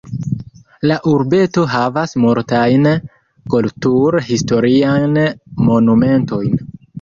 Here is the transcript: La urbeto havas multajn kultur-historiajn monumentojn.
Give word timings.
La 0.91 0.95
urbeto 1.09 1.65
havas 1.73 2.15
multajn 2.23 2.87
kultur-historiajn 3.55 5.21
monumentojn. 5.69 6.59